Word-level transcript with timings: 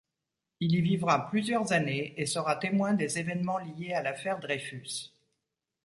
Il 0.59 0.73
y 0.73 0.81
vivra 0.81 1.29
plusieurs 1.29 1.73
années 1.73 2.15
et 2.19 2.25
sera 2.25 2.55
témoin 2.55 2.95
des 2.95 3.19
événements 3.19 3.59
liés 3.59 3.93
à 3.93 4.01
l'affaire 4.01 4.39
Dreyfus. 4.39 5.11